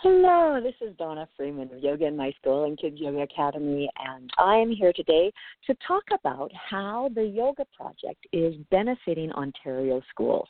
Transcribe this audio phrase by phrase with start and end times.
[0.00, 4.30] Hello, this is Donna Freeman of Yoga in My School and Kids Yoga Academy, and
[4.38, 5.32] I am here today
[5.66, 10.46] to talk about how the Yoga Project is benefiting Ontario schools.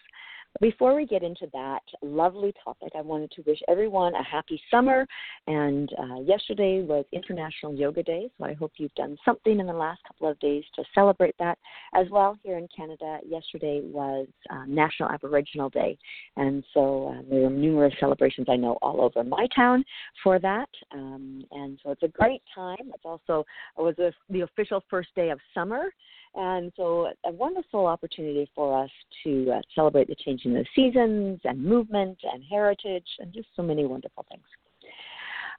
[0.60, 5.06] Before we get into that lovely topic, I wanted to wish everyone a happy summer.
[5.46, 9.72] And uh, yesterday was International Yoga Day, so I hope you've done something in the
[9.72, 11.58] last couple of days to celebrate that.
[11.94, 15.96] As well, here in Canada, yesterday was uh, National Aboriginal Day,
[16.36, 19.84] and so uh, there were numerous celebrations I know all over my town
[20.24, 20.68] for that.
[20.92, 22.90] Um, and so it's a great time.
[22.94, 23.44] It's also
[23.78, 23.94] it was
[24.28, 25.90] the official first day of summer
[26.38, 28.90] and so, a wonderful opportunity for us
[29.24, 33.62] to uh, celebrate the changing of the seasons and movement and heritage and just so
[33.62, 34.44] many wonderful things.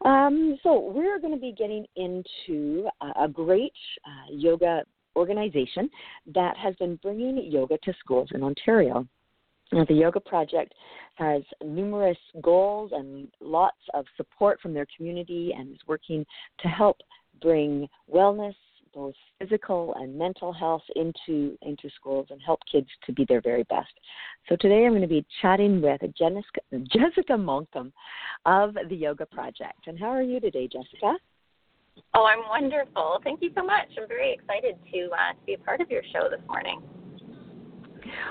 [0.05, 3.73] Um, so, we're going to be getting into a, great
[4.05, 4.83] uh, yoga
[5.17, 5.89] organization
[6.33, 9.05] that has been bringing yoga to schools in Ontario.
[9.73, 10.73] Now, the Yoga Project
[11.15, 16.25] has numerous goals and lots of support from their community and is working
[16.61, 17.01] to help
[17.41, 18.55] bring wellness
[18.93, 23.63] both physical and mental health into into schools and help kids to be their very
[23.63, 23.91] best.
[24.47, 26.61] So today I'm going to be chatting with Jessica,
[26.91, 27.33] Jessica
[28.45, 29.87] of the Yoga Project.
[29.87, 31.15] And how are you today, Jessica?
[32.13, 33.19] Oh, I'm wonderful.
[33.23, 33.87] Thank you so much.
[33.99, 36.81] I'm very excited to, uh, to be a part of your show this morning.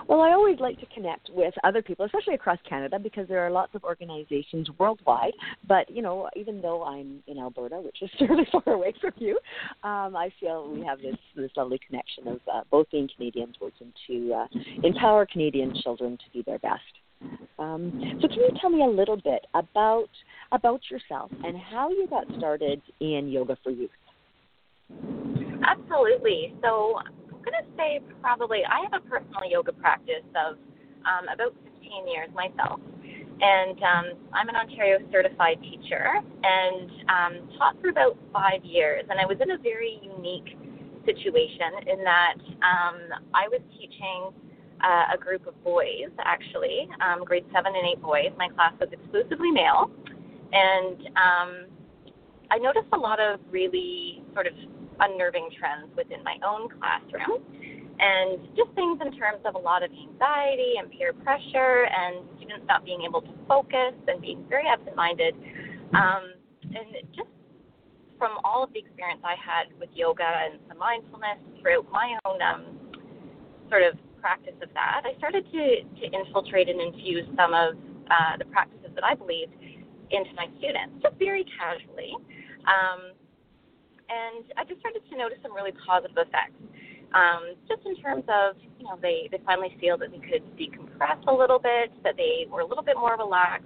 [0.08, 3.50] Well, I always like to connect with other people, especially across Canada, because there are
[3.50, 5.32] lots of organizations worldwide.
[5.66, 9.38] But you know, even though I'm in Alberta, which is fairly far away from you,
[9.82, 13.92] um, I feel we have this this lovely connection of uh, both being Canadians working
[14.06, 14.46] to uh,
[14.82, 16.82] empower Canadian children to be their best.
[17.58, 20.08] Um, so, can you tell me a little bit about
[20.52, 23.90] about yourself and how you got started in yoga for youth?
[25.66, 26.54] Absolutely.
[26.62, 27.00] So,
[27.48, 30.56] going to say probably I have a personal yoga practice of
[31.09, 32.81] um, about 15 years myself.
[33.41, 36.10] And um, I'm an Ontario certified teacher
[36.42, 39.04] and um, taught for about five years.
[39.09, 40.59] And I was in a very unique
[41.06, 42.98] situation in that um,
[43.32, 44.34] I was teaching
[44.82, 48.30] uh, a group of boys, actually, um, grade seven and eight boys.
[48.36, 49.91] My class was exclusively male.
[50.53, 51.50] And um,
[52.50, 54.54] I noticed a lot of really sort of
[55.00, 57.42] unnerving trends within my own classroom
[57.98, 62.64] and just things in terms of a lot of anxiety and peer pressure and students
[62.69, 65.34] not being able to focus and being very absent minded.
[65.94, 66.31] Um,
[66.62, 67.31] and just
[68.19, 72.42] from all of the experience I had with yoga and some mindfulness throughout my own
[72.42, 72.62] um,
[73.69, 77.75] sort of practice of that, I started to, to infiltrate and infuse some of
[78.10, 79.54] uh, the practices that I believed
[80.10, 82.15] into my students, just very casually.
[82.66, 83.12] Um,
[84.08, 86.56] and I just started to notice some really positive effects.
[87.14, 91.16] Um, just in terms of, you know, they, they finally feel that they could decompress
[91.26, 93.64] a little bit, that they were a little bit more relaxed,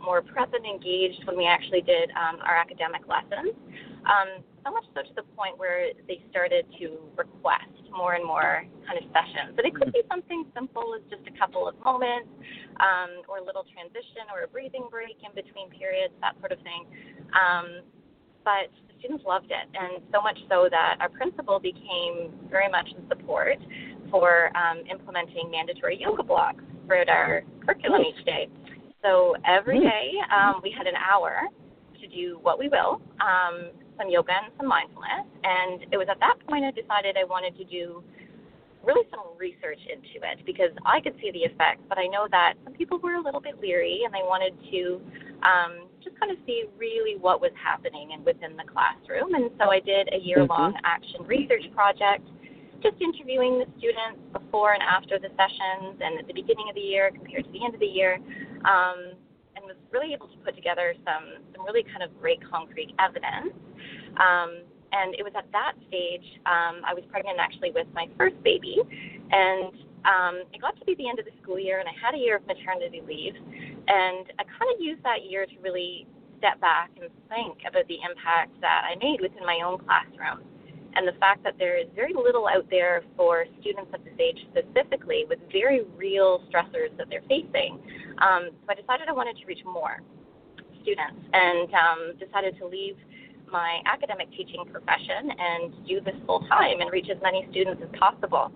[0.00, 3.56] more present, engaged when we actually did um, our academic lessons.
[4.04, 8.64] Um, so much so to the point where they started to request more and more
[8.84, 9.56] kind of sessions.
[9.56, 12.28] But it could be something simple as just a couple of moments,
[12.80, 16.60] um, or a little transition, or a breathing break in between periods, that sort of
[16.60, 16.84] thing.
[17.32, 17.80] Um,
[18.44, 18.72] but
[19.04, 23.58] students loved it, and so much so that our principal became very much in support
[24.10, 28.48] for um, implementing mandatory yoga blocks throughout our curriculum each day.
[29.02, 30.32] So every hmm.
[30.32, 31.42] um, we had an hour
[32.00, 35.28] to do what we will, um, some yoga and some mindfulness.
[35.44, 38.02] And it was at that point I decided I wanted to do
[38.84, 42.54] really some research into it because I could see the effects, but I know that
[42.64, 45.00] some people were a little bit leery and they wanted to
[45.44, 45.88] um,
[46.24, 49.34] kind of see really what was happening and within the classroom.
[49.34, 50.84] And so I did a year long mm-hmm.
[50.84, 52.24] action research project
[52.82, 56.84] just interviewing the students before and after the sessions and at the beginning of the
[56.84, 58.16] year compared to the end of the year.
[58.64, 59.16] Um,
[59.56, 63.54] and was really able to put together some, some really kind of great concrete evidence.
[64.18, 68.34] Um, and it was at that stage um, I was pregnant actually with my first
[68.42, 69.72] baby, and
[70.04, 72.18] um, it got to be the end of the school year, and I had a
[72.18, 76.06] year of maternity leave, and I kind of used that year to really
[76.44, 80.44] step back and think about the impact that I made within my own classroom
[80.92, 84.36] and the fact that there is very little out there for students at this age
[84.52, 87.80] specifically with very real stressors that they're facing.
[88.20, 90.04] Um, so I decided I wanted to reach more
[90.82, 92.96] students and um, decided to leave
[93.50, 97.88] my academic teaching profession and do this full time and reach as many students as
[97.98, 98.52] possible.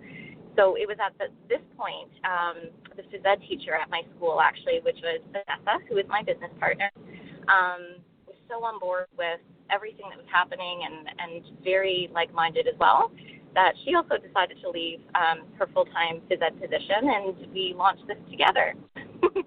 [0.56, 4.40] So it was at the, this point, um, the phys ed teacher at my school,
[4.42, 6.90] actually, which was Vanessa, who is my business partner,
[7.48, 9.40] um, was so on board with
[9.70, 13.10] everything that was happening and, and very like minded as well
[13.54, 17.74] that she also decided to leave um, her full time phys ed position and we
[17.76, 18.74] launched this together.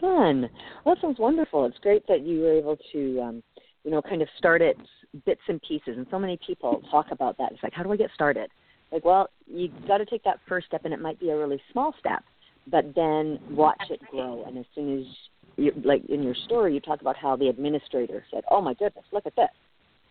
[0.00, 0.48] Fun.
[0.84, 1.66] Well, that sounds wonderful.
[1.66, 3.42] It's great that you were able to, um,
[3.84, 4.76] you know, kind of start it
[5.24, 5.96] bits and pieces.
[5.96, 7.52] And so many people talk about that.
[7.52, 8.50] It's like, how do I get started?
[8.92, 11.60] Like, well, you got to take that first step, and it might be a really
[11.72, 12.22] small step,
[12.70, 14.44] but then watch it grow.
[14.46, 15.06] And as soon as
[15.56, 19.04] you, like in your story, you talk about how the administrator said, "Oh my goodness,
[19.12, 19.48] look at this,"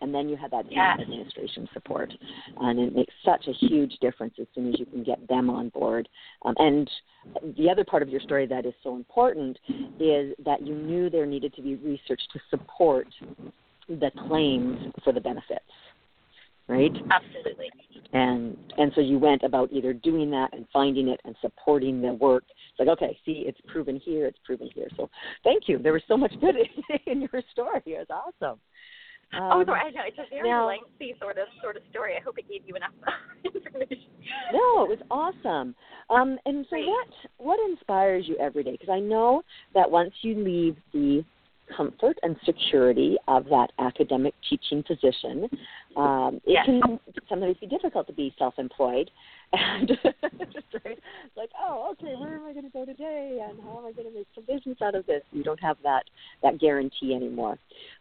[0.01, 0.99] and then you had that yes.
[0.99, 2.13] administration support,
[2.59, 5.69] and it makes such a huge difference as soon as you can get them on
[5.69, 6.07] board.
[6.43, 6.89] Um, and
[7.57, 9.57] the other part of your story that is so important
[9.99, 13.07] is that you knew there needed to be research to support
[13.87, 15.61] the claims for the benefits
[16.67, 16.91] right?
[17.11, 17.69] Absolutely.
[18.13, 22.13] And and so you went about either doing that and finding it and supporting the
[22.13, 22.43] work.
[22.47, 24.87] It's like, okay, see, it's proven here, it's proven here.
[24.97, 25.09] So
[25.43, 25.79] thank you.
[25.79, 26.55] There was so much good
[27.07, 27.81] in your story.
[27.85, 28.59] It was awesome.
[29.35, 32.13] Oh, um, oh, I know it's a very now, lengthy sort of sort of story.
[32.15, 32.91] I hope it gave you enough
[33.45, 34.05] information.
[34.51, 35.73] No, it was awesome.
[36.09, 36.85] Um, and so, Great.
[36.85, 37.07] what
[37.37, 38.73] what inspires you every day?
[38.73, 39.41] Because I know
[39.73, 41.23] that once you leave the
[41.75, 45.49] comfort and security of that academic teaching position.
[45.95, 46.65] Um, it yes.
[46.65, 46.99] can
[47.29, 49.09] sometimes be difficult to be self-employed,
[49.53, 49.87] and
[50.51, 50.99] just right,
[51.37, 54.07] like, oh, okay, where am I going to go today, and how am I going
[54.07, 55.21] to make some business out of this?
[55.31, 56.03] You don't have that
[56.41, 57.57] that guarantee anymore.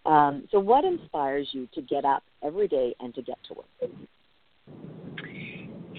[0.07, 3.93] Um, so, what inspires you to get up every day and to get to work?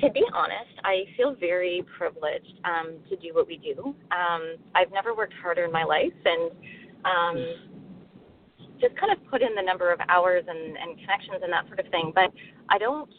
[0.02, 3.96] To be honest, I feel very privileged um, to do what we do.
[4.12, 6.52] Um, I've never worked harder in my life, and
[7.06, 7.38] um,
[8.80, 11.80] just kind of put in the number of hours and, and connections and that sort
[11.80, 12.12] of thing.
[12.14, 12.32] But
[12.70, 13.10] I don't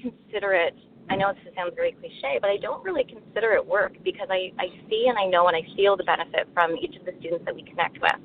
[0.00, 0.76] consider it
[1.10, 4.52] I know this sounds very cliche, but I don't really consider it work because I,
[4.58, 7.44] I see and I know and I feel the benefit from each of the students
[7.46, 8.16] that we connect with,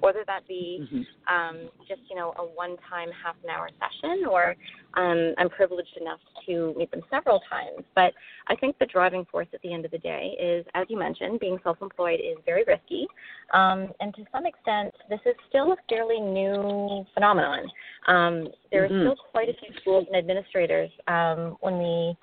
[0.00, 1.34] whether that be mm-hmm.
[1.34, 4.56] um, just you know a one-time half an hour session or
[4.94, 7.84] um, I'm privileged enough to meet them several times.
[7.94, 8.12] But
[8.48, 11.40] I think the driving force at the end of the day is, as you mentioned,
[11.40, 13.06] being self-employed is very risky,
[13.54, 17.70] um, and to some extent, this is still a fairly new phenomenon.
[18.08, 18.94] Um, there mm-hmm.
[18.94, 22.16] are still quite a few schools and administrators um, when we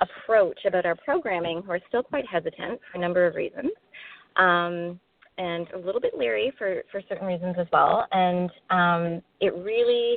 [0.00, 3.70] approach about our programming who are still quite hesitant for a number of reasons.
[4.36, 5.00] Um,
[5.38, 8.06] and a little bit leery for, for certain reasons as well.
[8.10, 10.16] And um, it really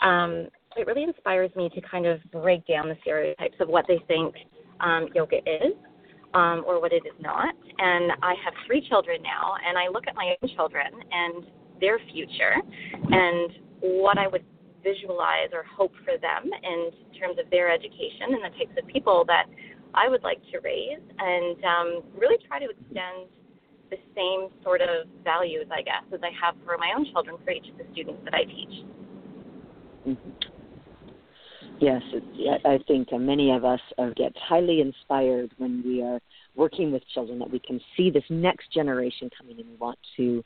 [0.00, 3.98] um, it really inspires me to kind of break down the stereotypes of what they
[4.08, 4.34] think
[4.80, 5.72] um, yoga is
[6.34, 7.54] um, or what it is not.
[7.78, 11.44] And I have three children now, and I look at my own children and
[11.80, 12.54] their future
[13.10, 14.44] and what I would
[14.84, 19.24] visualize or hope for them in terms of their education and the types of people
[19.26, 19.46] that
[19.94, 23.30] I would like to raise, and um, really try to extend
[23.90, 27.50] the same sort of values, I guess, as I have for my own children for
[27.50, 28.84] each of the students that I teach.
[30.06, 30.30] Mm-hmm.
[31.80, 32.02] Yes,
[32.64, 33.80] I think many of us
[34.16, 36.20] get highly inspired when we are
[36.54, 40.44] working with children that we can see this next generation coming and we want to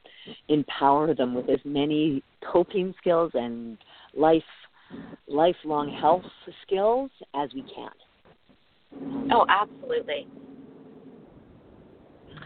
[0.49, 3.77] empower them with as many coping skills and
[4.15, 4.43] life
[5.27, 6.25] lifelong health
[6.63, 7.91] skills as we can.
[9.31, 10.27] Oh, absolutely.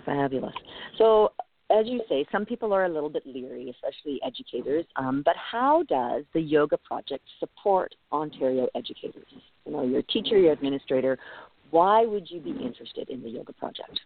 [0.05, 0.55] Fabulous.
[0.99, 1.33] So,
[1.71, 4.85] as you say, some people are a little bit leery, especially educators.
[4.97, 9.27] Um, but how does the Yoga Project support Ontario educators?
[9.65, 11.19] You know, you're a teacher, you're an administrator.
[11.71, 14.01] Why would you be interested in the Yoga Project?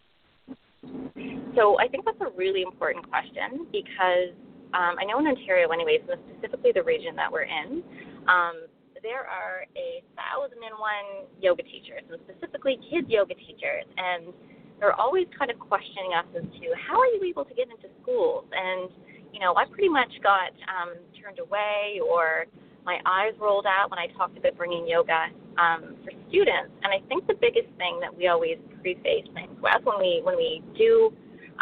[1.56, 4.34] So, I think that's a really important question because
[4.74, 7.82] um, I know in Ontario, anyways, and specifically the region that we're in,
[8.26, 8.66] um,
[9.02, 14.34] there are a thousand and one yoga teachers, and specifically kids yoga teachers, and
[14.80, 17.86] they're always kind of questioning us as to how are you able to get into
[18.02, 18.44] schools?
[18.50, 18.90] And
[19.32, 22.46] you know, I pretty much got um, turned away, or
[22.84, 26.72] my eyes rolled out when I talked about bringing yoga um, for students.
[26.82, 30.36] And I think the biggest thing that we always preface things with when we when
[30.36, 31.12] we do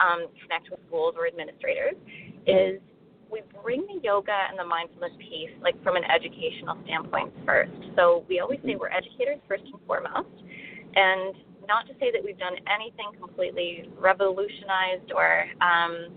[0.00, 1.94] um, connect with schools or administrators
[2.46, 2.80] is
[3.34, 7.74] we bring the yoga and the mindfulness piece like from an educational standpoint first.
[7.96, 10.30] So we always say we're educators first and foremost,
[10.94, 11.34] and
[11.66, 16.14] not to say that we've done anything completely revolutionized or um,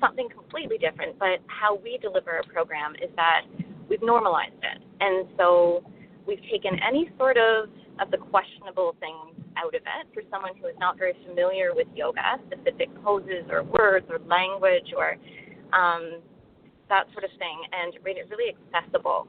[0.00, 3.46] something completely different, but how we deliver a program is that
[3.88, 5.86] we've normalized it, and so
[6.26, 7.70] we've taken any sort of
[8.02, 10.04] of the questionable things out of it.
[10.12, 14.92] For someone who is not very familiar with yoga, specific poses or words or language
[14.96, 15.16] or
[15.72, 16.20] um,
[16.88, 19.26] that sort of thing, and made it really accessible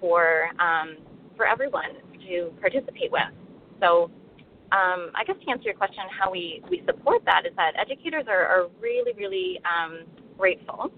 [0.00, 0.96] for um,
[1.36, 3.22] for everyone to participate with.
[3.80, 4.10] So,
[4.72, 8.24] um, I guess to answer your question, how we, we support that is that educators
[8.28, 10.06] are, are really, really um,
[10.38, 10.90] grateful,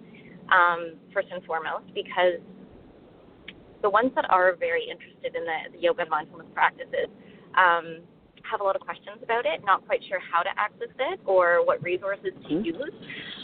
[0.53, 2.39] um, first and foremost, because
[3.83, 7.09] the ones that are very interested in the, the yoga and mindfulness practices
[7.57, 8.01] um,
[8.49, 11.65] have a lot of questions about it, not quite sure how to access it or
[11.65, 12.65] what resources to mm-hmm.
[12.65, 12.95] use.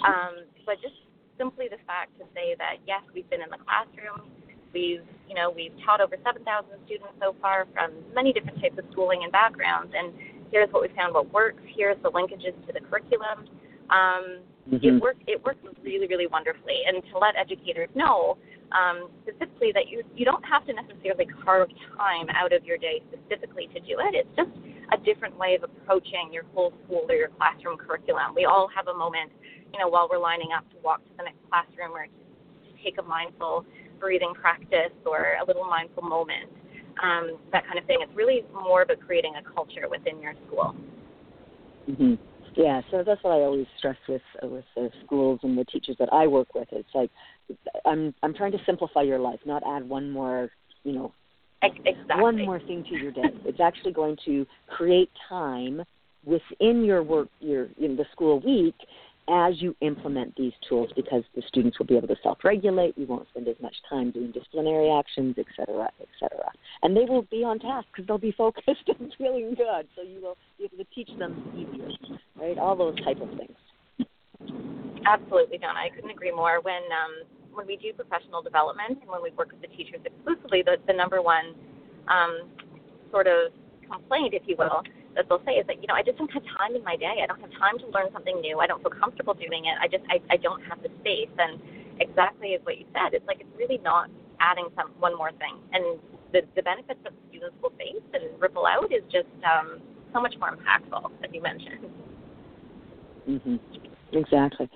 [0.06, 0.94] Um, but just
[1.38, 4.28] simply the fact to say that yes, we've been in the classroom.
[4.72, 6.40] We've, you know, we've taught over 7,000
[6.86, 10.14] students so far from many different types of schooling and backgrounds, and
[10.50, 11.62] here's what we found what works.
[11.76, 13.48] Here's the linkages to the curriculum.
[13.90, 14.80] Um, mm-hmm.
[14.80, 15.20] It works.
[15.26, 16.84] It works really, really wonderfully.
[16.86, 18.38] And to let educators know
[18.72, 23.02] um, specifically that you you don't have to necessarily carve time out of your day
[23.12, 24.14] specifically to do it.
[24.14, 24.50] It's just
[24.92, 28.34] a different way of approaching your whole school or your classroom curriculum.
[28.34, 29.32] We all have a moment,
[29.72, 32.06] you know, while we're lining up to walk to the next classroom or
[32.84, 33.64] take a mindful
[33.98, 36.50] breathing practice or a little mindful moment,
[37.02, 37.98] um, that kind of thing.
[38.00, 40.74] It's really more about creating a culture within your school.
[41.88, 42.14] Mm-hmm.
[42.54, 46.12] Yeah, so that's what I always stress with with the schools and the teachers that
[46.12, 46.68] I work with.
[46.70, 47.10] It's like
[47.86, 50.50] I'm I'm trying to simplify your life, not add one more,
[50.84, 51.14] you know,
[51.62, 52.22] Exactly.
[52.22, 53.22] One more thing to your day.
[53.44, 55.82] It's actually going to create time
[56.24, 58.74] within your work, your in the school week,
[59.28, 62.98] as you implement these tools, because the students will be able to self-regulate.
[62.98, 66.50] You won't spend as much time doing disciplinary actions, et cetera, et cetera.
[66.82, 69.86] And they will be on task because they'll be focused and feeling good.
[69.94, 71.90] So you will be able to teach them easier,
[72.36, 72.58] right?
[72.58, 73.56] All those type of things.
[75.06, 75.78] Absolutely, Donna.
[75.78, 76.60] I couldn't agree more.
[76.60, 80.62] When um, when we do professional development and when we work with the teachers exclusively,
[80.62, 81.54] the, the number one
[82.08, 82.48] um,
[83.10, 83.52] sort of
[83.90, 84.82] complaint, if you will,
[85.14, 87.20] that they'll say is that you know I just don't have time in my day.
[87.22, 88.60] I don't have time to learn something new.
[88.60, 89.76] I don't feel comfortable doing it.
[89.80, 91.32] I just I, I don't have the space.
[91.36, 91.60] And
[92.00, 94.08] exactly as what you said, it's like it's really not
[94.40, 95.60] adding some one more thing.
[95.72, 96.00] And
[96.32, 99.80] the the benefits that students will face and ripple out is just um,
[100.12, 101.84] so much more impactful, as you mentioned.
[103.28, 103.60] Mhm.
[104.12, 104.68] Exactly.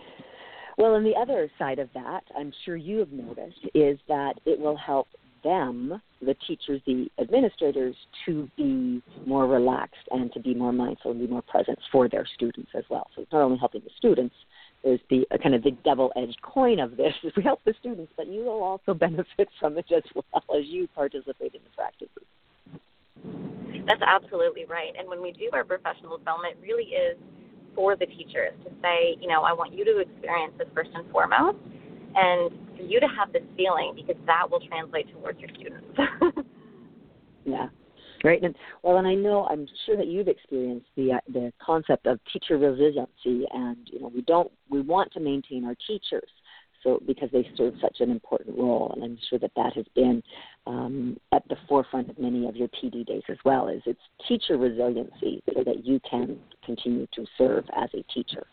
[0.76, 4.58] Well, and the other side of that, I'm sure you have noticed, is that it
[4.58, 5.08] will help
[5.42, 7.94] them, the teachers, the administrators,
[8.26, 12.26] to be more relaxed and to be more mindful and be more present for their
[12.34, 13.06] students as well.
[13.14, 14.34] So it's not only helping the students,
[14.82, 18.12] there's the uh, kind of the double-edged coin of this is we help the students,
[18.16, 22.10] but you will also benefit from it as well as you participate in the practices.
[23.86, 24.92] That's absolutely right.
[24.98, 27.16] And when we do our professional development, really is
[27.76, 31.08] for the teachers to say, you know, I want you to experience this first and
[31.12, 31.58] foremost,
[32.16, 35.86] and for you to have this feeling because that will translate towards your students.
[37.44, 37.68] yeah.
[38.24, 42.06] Right, and well, and I know I'm sure that you've experienced the uh, the concept
[42.06, 46.28] of teacher resiliency, and you know we don't we want to maintain our teachers,
[46.86, 50.22] so because they serve such an important role, and I'm sure that that has been
[50.66, 53.68] um, at the forefront of many of your PD days as well.
[53.68, 58.46] Is it's teacher resiliency so that you can continue to serve as a teacher.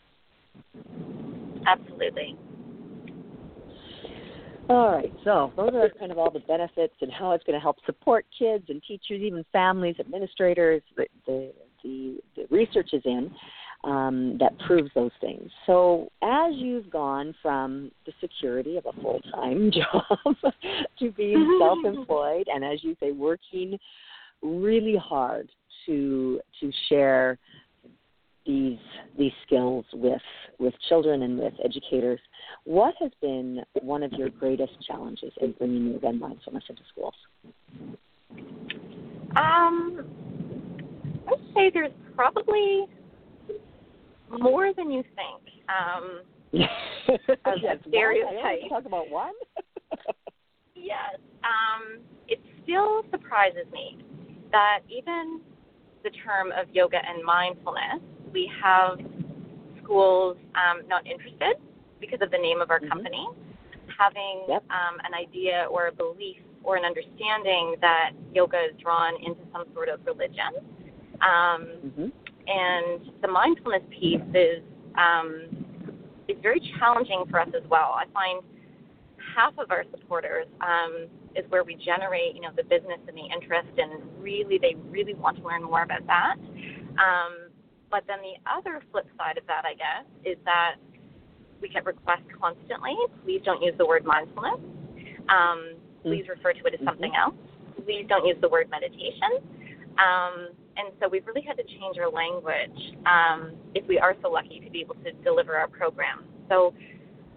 [1.66, 2.36] Absolutely.
[4.68, 7.62] All right, so those are kind of all the benefits and how it's going to
[7.62, 10.82] help support kids and teachers, even families, administrators.
[10.96, 11.52] The the,
[11.84, 13.30] the, the research is in
[13.84, 15.50] um, that proves those things.
[15.66, 20.36] So as you've gone from the security of a full time job
[20.98, 23.78] to being self employed, and as you say, working
[24.42, 25.48] really hard
[25.86, 27.38] to to share
[28.46, 28.78] these
[29.18, 30.22] these skills with
[30.58, 32.20] with children and with educators.
[32.64, 37.14] What has been one of your greatest challenges in bringing yoga and mindfulness into schools?
[39.36, 40.04] Um,
[41.26, 42.86] I'd say there's probably
[44.40, 45.42] more than you think.
[45.68, 46.20] Um,
[46.54, 48.68] as yes, stereotype.
[48.68, 49.32] Talk about one.
[50.74, 51.18] yes.
[51.42, 53.98] Um, it still surprises me
[54.52, 55.40] that even
[56.04, 58.00] the term of yoga and mindfulness,
[58.32, 58.98] we have
[59.82, 61.56] schools um, not interested
[62.00, 62.88] because of the name of our mm-hmm.
[62.88, 63.26] company,
[63.98, 64.62] having yep.
[64.70, 69.64] um, an idea or a belief or an understanding that yoga is drawn into some
[69.74, 70.54] sort of religion.
[71.20, 72.08] Um, mm-hmm.
[72.46, 74.62] And the mindfulness piece is
[74.96, 75.64] um,
[76.28, 77.96] is very challenging for us as well.
[77.96, 78.42] I find
[79.34, 83.26] half of our supporters um, is where we generate, you know, the business and the
[83.34, 86.36] interest, and really they really want to learn more about that.
[86.98, 87.50] Um,
[87.90, 90.76] but then the other flip side of that, I guess, is that
[91.60, 92.94] we get requests constantly.
[93.24, 94.60] Please don't use the word mindfulness.
[95.28, 97.32] Um, please refer to it as something mm-hmm.
[97.32, 97.84] else.
[97.84, 99.40] Please don't use the word meditation.
[99.98, 104.30] Um, and so we've really had to change our language um, if we are so
[104.30, 106.24] lucky to be able to deliver our program.
[106.48, 106.74] So,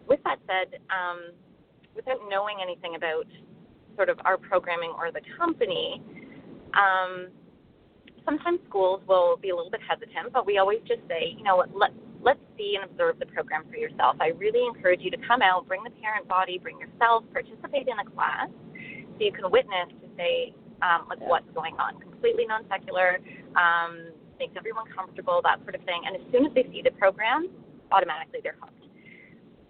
[0.08, 1.34] with that said, um,
[1.96, 3.28] without knowing anything about
[3.96, 6.02] sort of our programming or the company,
[6.74, 7.28] um,
[8.24, 11.64] sometimes schools will be a little bit hesitant, but we always just say, you know,
[11.74, 11.92] let,
[12.22, 14.16] let's see and observe the program for yourself.
[14.20, 18.00] I really encourage you to come out, bring the parent body, bring yourself, participate in
[18.00, 18.50] a class
[19.18, 21.30] so you can witness to say, um, like, yeah.
[21.30, 22.00] what's going on.
[22.00, 23.20] Completely non secular,
[23.56, 26.02] um, makes everyone comfortable, that sort of thing.
[26.06, 27.50] And as soon as they see the program,
[27.92, 28.78] automatically they're hooked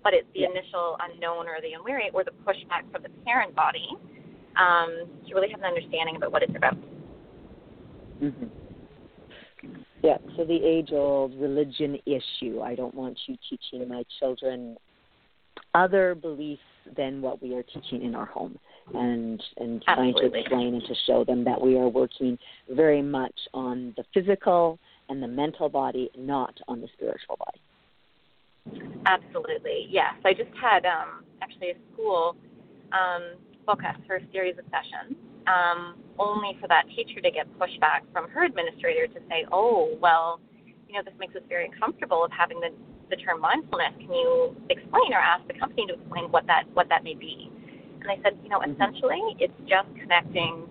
[0.08, 0.48] but it's the yeah.
[0.52, 3.90] initial unknown or the unwary or the pushback from the parent body
[4.58, 6.78] um, to really have an understanding about what it's about.
[8.24, 8.46] Mm-hmm.
[10.04, 12.62] Yeah, so the age old religion issue.
[12.62, 14.78] I don't want you teaching my children
[15.74, 16.62] other beliefs
[16.96, 18.58] than what we are teaching in our home
[18.94, 22.38] and and trying to explain and to show them that we are working
[22.70, 24.79] very much on the physical
[25.10, 27.62] and the mental body, not on the spiritual body.
[29.06, 30.13] Absolutely, yes.
[30.25, 32.36] I just had um, actually a school
[32.91, 35.15] um, book us for a series of sessions,
[35.48, 40.39] um, only for that teacher to get pushback from her administrator to say, "Oh, well,
[40.88, 42.70] you know, this makes us very uncomfortable of having the,
[43.10, 43.94] the term mindfulness.
[44.00, 47.51] Can you explain or ask the company to explain what that what that may be?"
[48.08, 48.72] And I said, you know, mm-hmm.
[48.72, 50.64] essentially, it's just connecting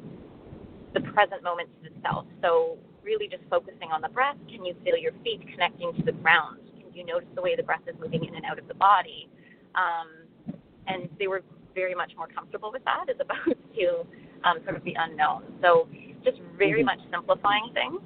[0.95, 2.25] the present moment to the self.
[2.40, 4.37] So really, just focusing on the breath.
[4.49, 6.60] Can you feel your feet connecting to the ground?
[6.80, 9.28] Can you notice the way the breath is moving in and out of the body.
[9.75, 10.56] Um,
[10.89, 11.43] and they were
[11.75, 14.06] very much more comfortable with that as opposed to
[14.49, 15.45] um, sort of the unknown.
[15.60, 15.89] So
[16.25, 16.87] just very mm-hmm.
[16.87, 18.00] much simplifying things,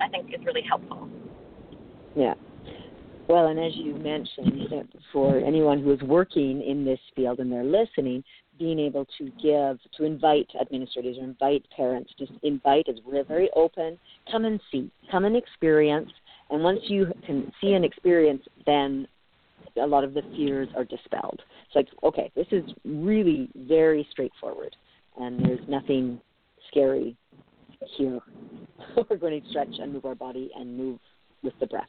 [0.00, 1.08] I think, is really helpful.
[2.14, 2.34] Yeah.
[3.28, 4.68] Well, and as you mentioned,
[5.12, 8.22] for anyone who is working in this field and they're listening,
[8.58, 13.50] being able to give, to invite administrators or invite parents, just invite is we're very
[13.56, 13.98] open.
[14.30, 16.10] Come and see, come and experience,
[16.50, 19.06] and once you can see and experience, then
[19.80, 21.40] a lot of the fears are dispelled.
[21.66, 24.74] It's like, okay, this is really very straightforward,
[25.18, 26.20] and there's nothing
[26.68, 27.16] scary
[27.96, 28.20] here.
[29.10, 30.98] We're going to stretch and move our body and move
[31.42, 31.88] with the breath.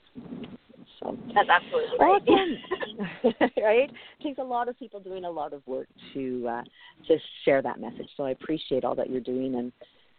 [0.99, 2.21] So that's absolutely right.
[2.27, 3.51] Awesome.
[3.63, 3.89] right?
[3.89, 6.63] It takes a lot of people doing a lot of work to uh,
[7.07, 8.09] to share that message.
[8.17, 9.71] So I appreciate all that you're doing and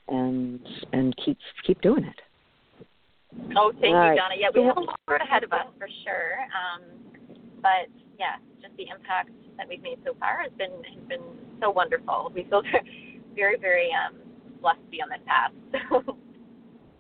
[0.09, 0.61] and
[0.93, 2.21] and keep keep doing it.
[3.57, 4.17] Oh, thank All you, right.
[4.17, 4.35] Donna.
[4.39, 6.41] Yeah, we have a road ahead of us for sure.
[6.55, 6.83] Um,
[7.61, 11.23] but yeah, just the impact that we've made so far has been has been
[11.61, 12.33] so wonderful.
[12.35, 12.63] We feel
[13.35, 14.17] very, very um,
[14.61, 15.53] blessed to be on this path.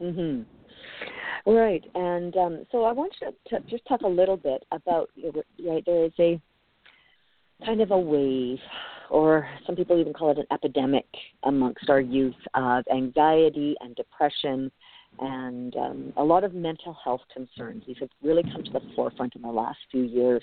[0.02, 0.44] mhm.
[1.46, 5.10] Right, and um, so I want you to just talk a little bit about
[5.64, 5.84] right.
[5.86, 6.40] There is a
[7.64, 8.58] kind of a wave,
[9.10, 11.06] or some people even call it an epidemic
[11.44, 14.72] amongst our youth of anxiety and depression
[15.18, 17.82] and um, a lot of mental health concerns.
[17.86, 20.42] These have really come to the forefront in the last few years,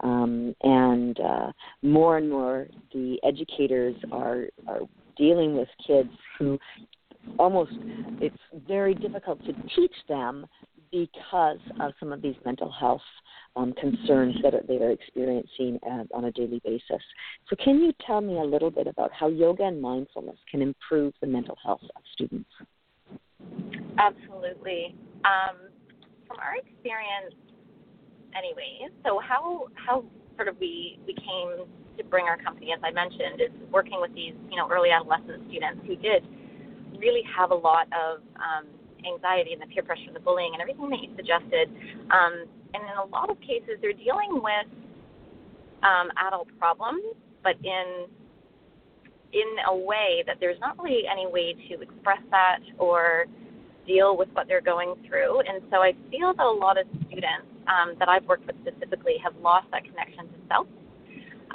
[0.00, 4.80] um, and uh, more and more the educators are are
[5.16, 6.58] dealing with kids who
[7.38, 7.72] almost
[8.20, 10.46] it's very difficult to teach them
[10.90, 13.00] because of some of these mental health
[13.56, 17.02] um, concerns that they are experiencing uh, on a daily basis.
[17.48, 21.14] So, can you tell me a little bit about how yoga and mindfulness can improve
[21.20, 22.48] the mental health of students?
[23.98, 24.94] Absolutely.
[25.24, 25.68] Um,
[26.26, 27.34] from our experience,
[28.36, 30.04] anyway, so how how
[30.36, 31.66] sort of we we came
[31.98, 35.48] to bring our company, as I mentioned, is working with these you know early adolescent
[35.48, 36.24] students who did
[37.02, 38.70] really have a lot of um,
[39.02, 41.66] anxiety and the peer pressure and the bullying and everything that you suggested.
[42.14, 44.68] Um, and in a lot of cases, they're dealing with
[45.82, 47.02] um, adult problems,
[47.42, 48.06] but in
[49.32, 53.24] in a way that there's not really any way to express that or
[53.86, 55.40] deal with what they're going through.
[55.40, 59.16] And so I feel that a lot of students um, that I've worked with specifically
[59.24, 60.66] have lost that connection to self,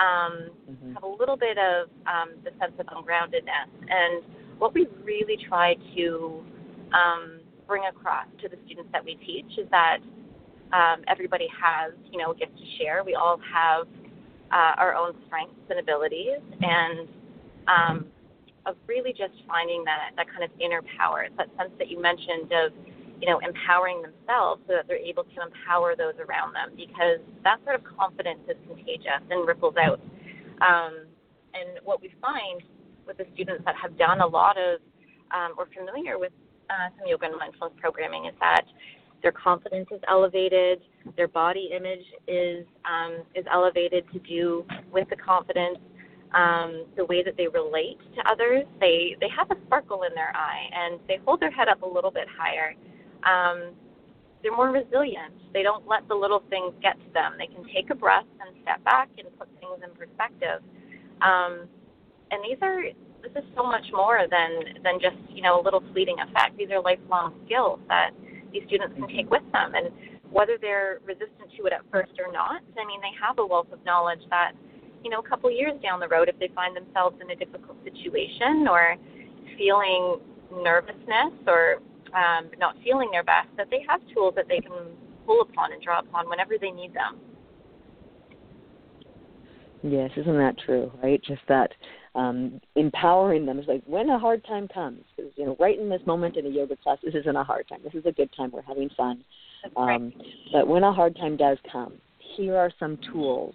[0.01, 0.93] um, mm-hmm.
[0.93, 3.69] have a little bit of um, the sense of ungroundedness.
[3.87, 4.23] And
[4.59, 6.43] what we really try to
[6.93, 9.99] um, bring across to the students that we teach is that
[10.73, 13.03] um, everybody has, you know, a gift to share.
[13.03, 13.87] We all have
[14.51, 17.07] uh, our own strengths and abilities, and
[17.67, 18.05] um,
[18.65, 21.23] of really just finding that that kind of inner power.
[21.23, 22.71] It's that sense that you mentioned of
[23.21, 27.59] you know empowering themselves so that they're able to empower those around them because that
[27.63, 29.99] sort of confidence is contagious and ripples out.
[30.61, 31.07] Um,
[31.53, 32.61] and what we find
[33.07, 34.79] with the students that have done a lot of
[35.31, 36.31] um, or familiar with
[36.69, 38.65] uh, some yoga and mindfulness programming is that
[39.23, 40.81] their confidence is elevated,
[41.15, 45.79] their body image is um, is elevated to do with the confidence,
[46.33, 48.65] um, the way that they relate to others.
[48.79, 51.87] They they have a sparkle in their eye and they hold their head up a
[51.87, 52.75] little bit higher.
[53.23, 53.73] Um,
[54.43, 55.33] they're more resilient.
[55.51, 57.33] They don't let the little things get to them.
[57.39, 60.61] They can take a breath and step back and put things in perspective.
[61.21, 61.67] Um,
[62.31, 62.83] and these are
[63.23, 66.57] this is so much more than than just you know a little fleeting effect.
[66.57, 68.11] These are lifelong skills that
[68.51, 69.91] these students can take with them, and
[70.31, 73.71] whether they're resistant to it at first or not, I mean they have a wealth
[73.71, 74.53] of knowledge that
[75.03, 77.77] you know a couple years down the road, if they find themselves in a difficult
[77.83, 78.95] situation or
[79.57, 80.19] feeling
[80.63, 81.77] nervousness or
[82.13, 84.71] um, not feeling their best, that they have tools that they can
[85.25, 87.19] pull upon and draw upon whenever they need them.
[89.83, 90.91] Yes, isn't that true?
[91.03, 91.71] Right, just that
[92.17, 95.03] um, empowering them is like when a hard time comes.
[95.15, 97.67] Because you know, right in this moment in a yoga class, this isn't a hard
[97.69, 97.79] time.
[97.83, 98.51] This is a good time.
[98.51, 99.23] We're having fun.
[99.75, 100.11] Um,
[100.51, 101.93] but when a hard time does come,
[102.35, 103.53] here are some tools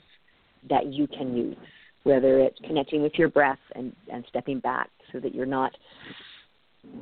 [0.70, 1.57] that you can use.
[2.05, 5.72] Whether it's connecting with your breath and, and stepping back so that you're not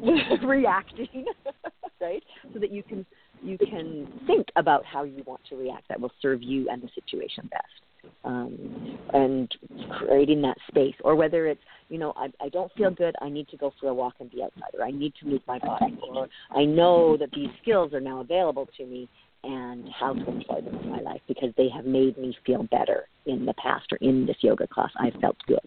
[0.44, 1.26] reacting,
[2.00, 2.22] right?
[2.52, 3.06] So that you can
[3.42, 6.90] you can think about how you want to react that will serve you and the
[6.94, 7.89] situation best
[8.24, 9.54] um, and
[9.98, 13.48] creating that space, or whether it's you know I, I don't feel good, I need
[13.48, 15.98] to go for a walk and be outside, or I need to move my body,
[16.08, 19.08] or I know that these skills are now available to me,
[19.44, 23.08] and how to employ them in my life because they have made me feel better
[23.26, 24.90] in the past or in this yoga class.
[24.96, 25.58] I felt good.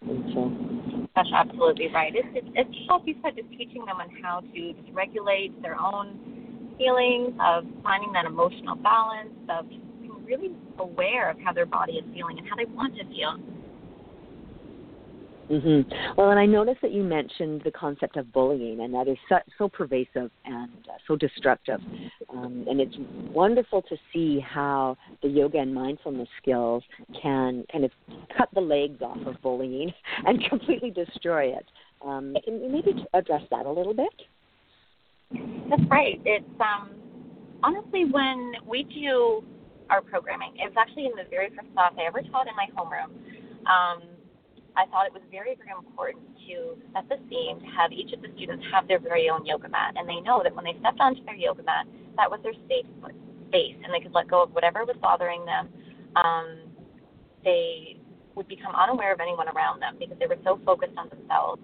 [0.00, 0.52] so,
[1.16, 2.12] That's absolutely right.
[2.14, 6.74] It's, it's, it's like you said, just teaching them on how to regulate their own
[6.78, 9.66] feelings, of finding that emotional balance, of
[10.36, 13.38] really aware of how their body is feeling and how they want to feel.
[15.50, 16.14] Mm-hmm.
[16.16, 19.36] Well, and I noticed that you mentioned the concept of bullying, and that is so,
[19.58, 21.80] so pervasive and uh, so destructive.
[22.30, 22.94] Um, and it's
[23.34, 26.82] wonderful to see how the yoga and mindfulness skills
[27.20, 27.90] can kind of
[28.36, 29.92] cut the legs off of bullying
[30.26, 31.66] and completely destroy it.
[32.02, 34.12] Um, can you maybe address that a little bit?
[35.68, 36.20] That's right.
[36.24, 36.90] It's um,
[37.62, 39.44] honestly when we do
[39.92, 40.56] our programming.
[40.56, 43.12] It was actually in the very first class I ever taught in my homeroom.
[43.68, 44.08] Um,
[44.72, 48.24] I thought it was very, very important to set the scene to have each of
[48.24, 50.96] the students have their very own yoga mat, and they know that when they stepped
[50.96, 51.84] onto their yoga mat,
[52.16, 52.88] that was their safe
[53.52, 55.68] space, and they could let go of whatever was bothering them.
[56.16, 56.72] Um,
[57.44, 58.00] they
[58.34, 61.60] would become unaware of anyone around them because they were so focused on themselves.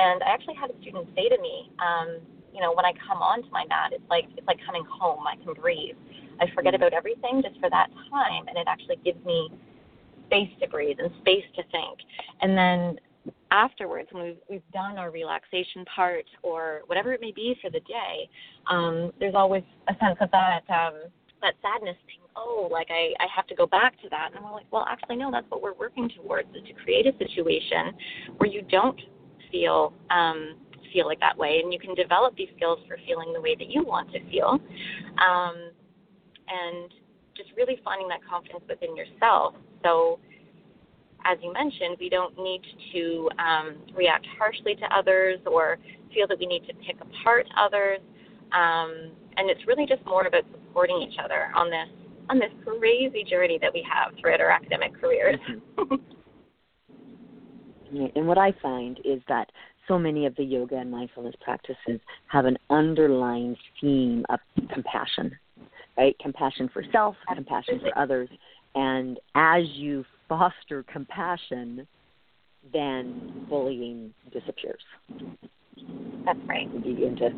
[0.00, 2.24] And I actually had a student say to me, um,
[2.56, 5.28] you know, when I come onto my mat, it's like it's like coming home.
[5.28, 5.96] I can breathe.
[6.40, 9.50] I forget about everything just for that time, and it actually gives me
[10.26, 11.98] space to breathe and space to think.
[12.42, 12.98] And then
[13.50, 17.80] afterwards, when we've, we've done our relaxation part or whatever it may be for the
[17.80, 18.28] day,
[18.68, 20.94] um, there's always a sense of that um,
[21.42, 22.20] that sadness thing.
[22.34, 24.30] Oh, like I, I have to go back to that.
[24.34, 27.16] And we're like, well, actually, no, that's what we're working towards is to create a
[27.18, 27.92] situation
[28.38, 29.00] where you don't
[29.50, 30.56] feel um,
[30.92, 33.68] feel like that way, and you can develop these skills for feeling the way that
[33.68, 34.58] you want to feel.
[35.18, 35.70] Um,
[36.48, 36.90] and
[37.36, 39.54] just really finding that confidence within yourself.
[39.82, 40.18] So,
[41.24, 45.78] as you mentioned, we don't need to um, react harshly to others or
[46.14, 47.98] feel that we need to pick apart others.
[48.52, 51.88] Um, and it's really just more about supporting each other on this
[52.28, 55.38] on this crazy journey that we have throughout our academic careers.
[55.78, 55.94] Mm-hmm.
[58.16, 59.48] and what I find is that
[59.86, 64.40] so many of the yoga and mindfulness practices have an underlying theme of
[64.72, 65.38] compassion
[65.96, 66.16] right?
[66.20, 68.28] Compassion for self, compassion for others.
[68.74, 71.86] And as you foster compassion,
[72.72, 74.82] then bullying disappears.
[76.24, 76.68] That's right.
[76.72, 77.30] You begin to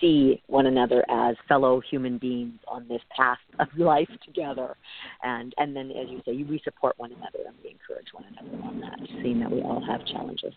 [0.00, 4.76] see one another as fellow human beings on this path of life together,
[5.22, 8.62] and and then, as you say, we support one another and we encourage one another
[8.64, 10.54] on that, seeing that we all have challenges.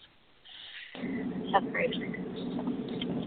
[1.51, 1.93] That's great.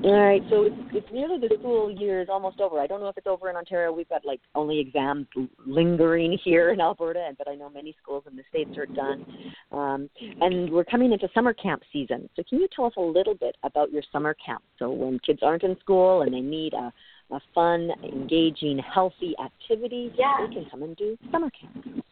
[0.04, 2.78] All right, so it's, it's nearly the school year is almost over.
[2.78, 3.92] I don't know if it's over in Ontario.
[3.92, 5.26] We've got like only exams
[5.66, 9.26] lingering here in Alberta, but I know many schools in the states are done.
[9.72, 10.08] Um,
[10.40, 12.28] and we're coming into summer camp season.
[12.36, 14.62] So can you tell us a little bit about your summer camp?
[14.78, 16.92] So when kids aren't in school and they need a
[17.30, 20.46] a fun, engaging, healthy activity, yeah.
[20.46, 22.02] they can come and do summer camp.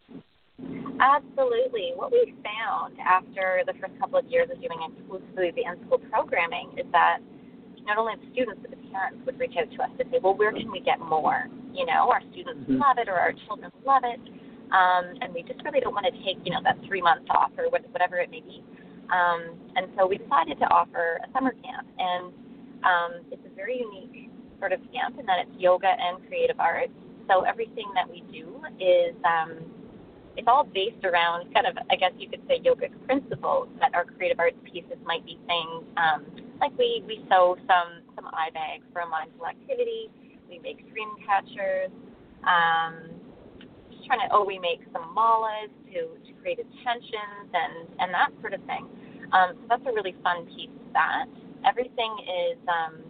[0.59, 1.93] Absolutely.
[1.95, 6.01] What we found after the first couple of years of doing exclusively the in school
[6.09, 7.19] programming is that
[7.85, 10.35] not only the students but the parents would reach out to us to say, well,
[10.35, 11.49] where can we get more?
[11.73, 12.81] You know, our students mm-hmm.
[12.81, 14.21] love it or our children love it,
[14.73, 17.53] um, and we just really don't want to take you know that three months off
[17.59, 18.65] or whatever it may be.
[19.13, 22.33] Um, and so we decided to offer a summer camp, and
[22.83, 26.97] um, it's a very unique sort of camp in that it's yoga and creative arts.
[27.29, 29.61] So everything that we do is um,
[30.37, 34.05] it's all based around kind of I guess you could say yogic principles that our
[34.05, 36.27] creative arts pieces might be things um,
[36.61, 40.11] like we we sew some some eye bags for a mindful activity.
[40.49, 41.91] We make dream catchers.
[42.45, 43.11] Um,
[43.91, 48.31] just trying to oh we make some malas to to create attentions and and that
[48.41, 48.87] sort of thing.
[49.33, 51.27] Um, so that's a really fun piece of that.
[51.67, 53.03] Everything is um,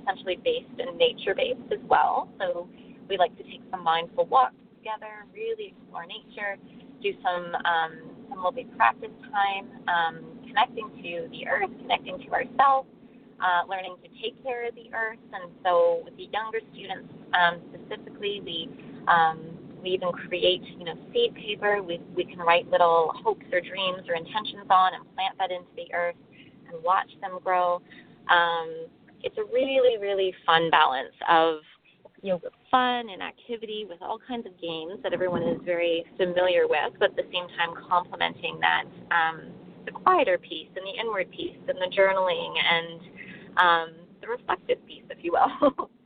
[0.00, 2.28] essentially based and nature based as well.
[2.38, 2.68] So
[3.08, 6.58] we like to take some mindful walks together, really explore nature,
[7.02, 7.92] do some um,
[8.28, 12.88] some lovely practice time, um, connecting to the earth, connecting to ourselves,
[13.38, 15.22] uh, learning to take care of the earth.
[15.32, 18.68] And so, with the younger students um, specifically, we
[19.06, 19.38] um,
[19.82, 21.82] we even create, you know, seed paper.
[21.82, 25.70] We we can write little hopes or dreams or intentions on and plant that into
[25.76, 26.18] the earth
[26.70, 27.80] and watch them grow.
[28.30, 28.86] Um,
[29.22, 31.62] it's a really really fun balance of
[32.22, 36.94] yoga fun and activity with all kinds of games that everyone is very familiar with,
[36.98, 39.52] but at the same time complementing that um,
[39.84, 43.00] the quieter piece and the inward piece and the journaling and
[43.58, 45.88] um, the reflective piece, if you will.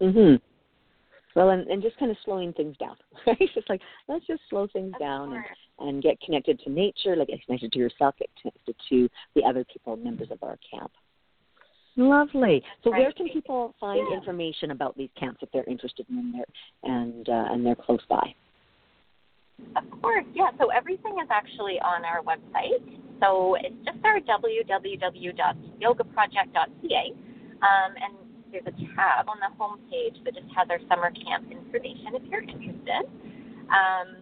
[0.00, 0.40] Mm mhm.
[1.36, 3.36] Well, and, and just kind of slowing things down, right?
[3.38, 5.44] It's like let's just slow things down and,
[5.78, 9.64] and get connected to nature, like get connected to yourself, get connected to the other
[9.64, 10.90] people, members of our camp.
[11.96, 12.62] Lovely.
[12.82, 13.02] So, right.
[13.02, 14.16] where can people find yeah.
[14.16, 16.42] information about these camps if they're interested in them
[16.84, 18.34] and uh, and they're close by?
[19.76, 20.48] Of course, yeah.
[20.58, 22.82] So everything is actually on our website.
[23.20, 27.14] So it's just our www.yogaproject.ca,
[27.62, 28.14] um, and
[28.50, 32.22] there's a tab on the home page that just has our summer camp information if
[32.28, 33.06] you're interested.
[33.70, 34.16] Um,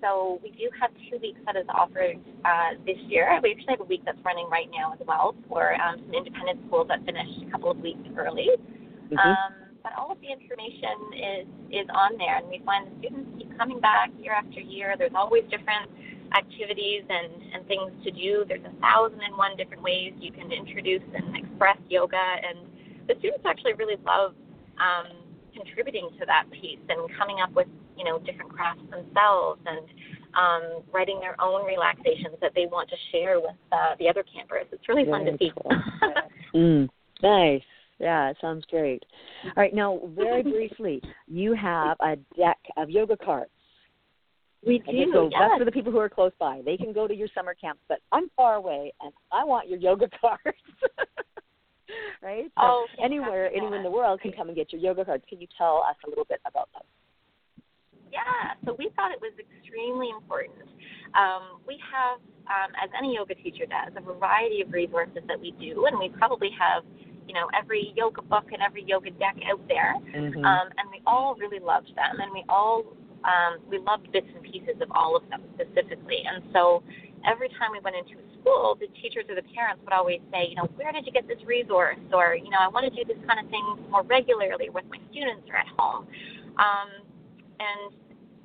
[0.00, 3.38] so we do have two weeks that is offered uh, this year.
[3.42, 6.60] We actually have a week that's running right now as well for um, some independent
[6.66, 8.48] schools that finished a couple of weeks early.
[8.54, 9.18] Mm-hmm.
[9.18, 13.28] Um, but all of the information is is on there, and we find the students
[13.38, 14.96] keep coming back year after year.
[14.96, 15.90] There's always different
[16.32, 18.44] activities and, and things to do.
[18.48, 22.66] There's a thousand and one different ways you can introduce and express yoga, and
[23.08, 24.34] the students actually really love
[24.80, 25.12] um,
[25.54, 29.86] contributing to that piece and coming up with you know different crafts themselves and
[30.36, 34.66] um, writing their own relaxations that they want to share with uh, the other campers.
[34.72, 35.52] It's really very fun to see.
[35.62, 35.72] Cool.
[36.54, 36.88] mm,
[37.22, 37.62] nice.
[37.98, 39.02] Yeah, it sounds great.
[39.44, 43.50] All right, now very briefly, you have a deck of yoga cards.
[44.66, 45.10] We do.
[45.12, 45.40] So yes.
[45.40, 46.62] that's for the people who are close by.
[46.64, 49.78] They can go to your summer camp, but I'm far away and I want your
[49.78, 50.58] yoga cards.
[52.22, 52.44] right?
[52.44, 55.24] So oh, anywhere, anywhere in the world can come and get your yoga cards.
[55.28, 56.82] Can you tell us a little bit about them?
[58.14, 60.70] Yeah, so we thought it was extremely important.
[61.18, 65.50] Um, we have, um, as any yoga teacher does, a variety of resources that we
[65.58, 66.86] do, and we probably have,
[67.26, 70.44] you know, every yoga book and every yoga deck out there, mm-hmm.
[70.46, 72.86] um, and we all really loved them, and we all
[73.24, 76.84] um, we loved bits and pieces of all of them specifically, and so
[77.24, 80.46] every time we went into a school, the teachers or the parents would always say,
[80.48, 81.98] you know, where did you get this resource?
[82.12, 85.00] Or, you know, I want to do this kind of thing more regularly with my
[85.08, 86.04] students or at home.
[86.60, 86.88] Um,
[87.56, 87.96] and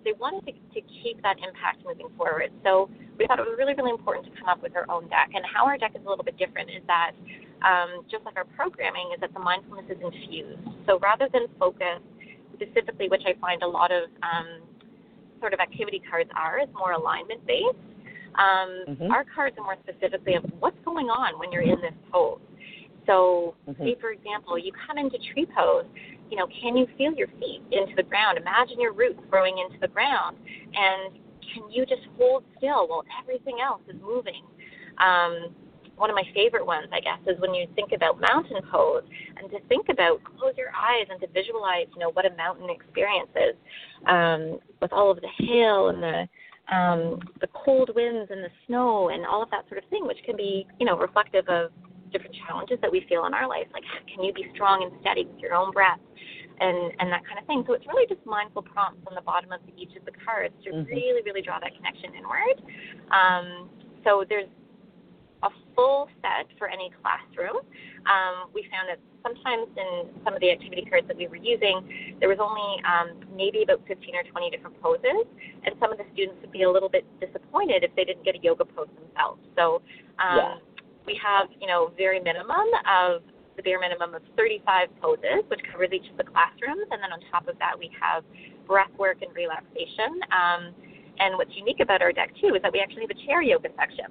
[0.03, 2.51] they wanted to, to keep that impact moving forward.
[2.63, 5.31] So we thought it was really, really important to come up with our own deck.
[5.35, 7.11] And how our deck is a little bit different is that,
[7.61, 10.63] um, just like our programming, is that the mindfulness is infused.
[10.87, 11.99] So rather than focus
[12.55, 14.63] specifically, which I find a lot of um,
[15.39, 17.79] sort of activity cards are, is more alignment based.
[18.35, 19.11] Um, mm-hmm.
[19.11, 22.39] Our cards are more specifically of what's going on when you're in this pose.
[23.07, 23.83] So, mm-hmm.
[23.83, 25.85] say for example, you come into tree pose
[26.29, 28.37] you know, can you feel your feet into the ground?
[28.37, 30.37] Imagine your roots growing into the ground,
[30.73, 31.13] and
[31.53, 34.43] can you just hold still while everything else is moving?
[34.97, 35.55] Um,
[35.99, 39.03] one of my favorite ones, I guess, is when you think about mountain pose
[39.37, 42.69] and to think about close your eyes and to visualize, you know, what a mountain
[42.69, 43.55] experience is
[44.07, 46.27] um, with all of the hail and the
[46.73, 50.19] um, the cold winds and the snow and all of that sort of thing, which
[50.23, 51.71] can be, you know, reflective of
[52.11, 53.67] different challenges that we feel in our life.
[53.73, 55.99] Like, can you be strong and steady with your own breath?
[56.59, 57.63] And, and that kind of thing.
[57.67, 60.71] So it's really just mindful prompts on the bottom of each of the cards to
[60.71, 60.91] mm-hmm.
[60.91, 62.59] really, really draw that connection inward.
[63.15, 63.69] Um,
[64.03, 64.51] so there's
[65.43, 67.63] a full set for any classroom.
[68.11, 72.15] um, we found that sometimes in some of the activity cards that we were using,
[72.19, 75.27] there was only um, maybe about 15 or 20 different poses,
[75.63, 78.35] and some of the students would be a little bit disappointed if they didn't get
[78.35, 79.39] a yoga pose themselves.
[79.55, 79.81] So
[80.19, 80.55] um, yeah.
[81.05, 83.21] we have, you know, very minimum of
[83.59, 87.19] the bare minimum of 35 poses, which covers each of the classrooms, and then on
[87.27, 88.23] top of that we have
[88.63, 90.23] breath work and relaxation.
[90.31, 90.71] Um,
[91.19, 93.67] and what's unique about our deck too is that we actually have a chair yoga
[93.75, 94.07] section.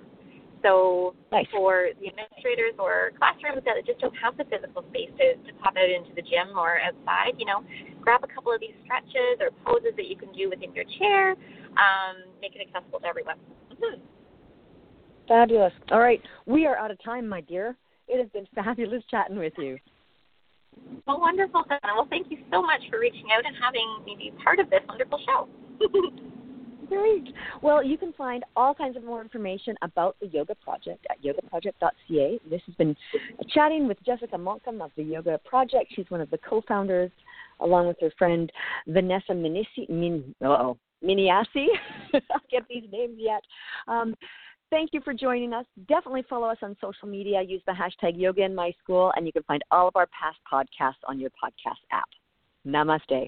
[0.61, 1.47] So nice.
[1.55, 5.79] for the administrators or classrooms that just don't have the physical space to, to pop
[5.79, 7.65] out into the gym or outside, you know,
[8.03, 11.39] grab a couple of these stretches or poses that you can do within your chair,
[11.79, 13.39] um, make it accessible to everyone.
[13.73, 14.03] Mm-hmm.
[15.31, 15.73] Fabulous.
[15.93, 17.79] All right, we are out of time, my dear.
[18.09, 19.79] It has been fabulous chatting with you.
[21.07, 21.95] Well, wonderful, Donna.
[21.95, 24.81] Well, thank you so much for reaching out and having me be part of this
[24.89, 25.49] wonderful show.
[26.89, 27.29] Great.
[27.61, 32.41] Well, you can find all kinds of more information about the Yoga Project at yogaproject.ca.
[32.49, 32.97] This has been
[33.51, 35.93] chatting with Jessica Montcalm of the Yoga Project.
[35.95, 37.11] She's one of the co-founders,
[37.61, 38.51] along with her friend
[38.87, 41.67] Vanessa Minisi, Min, oh, Miniasi.
[42.15, 43.43] I get these names yet.
[43.87, 44.15] Um,
[44.71, 45.67] thank you for joining us.
[45.89, 47.43] Definitely follow us on social media.
[47.43, 50.39] Use the hashtag Yoga in My School, and you can find all of our past
[50.51, 52.09] podcasts on your podcast app.
[52.67, 53.27] Namaste.